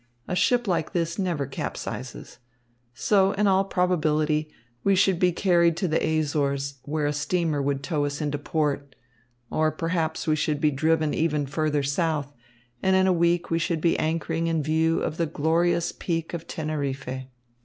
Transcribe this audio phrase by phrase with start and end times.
[0.27, 2.39] A ship like this never capsizes.
[2.95, 4.49] So, in all probability,
[4.83, 8.95] we should be carried to the Azores, where a steamer would tow us into port.
[9.51, 12.33] Or, perhaps, we should be driven even further south,
[12.81, 16.47] and in a week we should be anchoring in view of the glorious Peak of
[16.47, 17.27] Teneriffe."